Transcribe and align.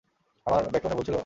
আমার 0.47 0.61
ব্যকরণে 0.71 0.95
ভুল 0.95 1.05
ছিল? 1.05 1.17